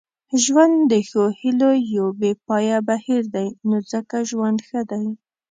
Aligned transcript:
ژوند 0.43 0.75
د 0.91 0.93
ښو 1.09 1.23
هیلو 1.39 1.71
یو 1.95 2.07
بې 2.19 2.31
پایانه 2.47 2.85
بهیر 2.89 3.23
دی 3.35 3.47
نو 3.67 3.77
ځکه 3.91 4.17
ژوند 4.29 4.57
ښه 4.67 4.81
دی. 4.91 5.05